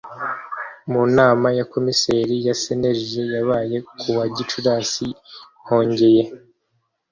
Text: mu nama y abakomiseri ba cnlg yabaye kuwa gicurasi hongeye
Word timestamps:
mu 0.91 1.01
nama 1.17 1.47
y 1.57 1.59
abakomiseri 1.63 2.35
ba 2.45 2.53
cnlg 2.61 3.11
yabaye 3.35 3.77
kuwa 3.99 4.23
gicurasi 4.35 5.07
hongeye 5.67 6.23